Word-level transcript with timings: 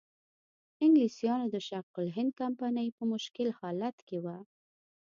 انګلیسانو 0.83 1.45
د 1.53 1.55
شرق 1.67 1.95
الهند 2.01 2.31
کمپنۍ 2.41 2.87
په 2.97 3.03
مشکل 3.13 3.47
حالت 3.59 3.97
کې 4.07 4.17
وه. 4.23 4.37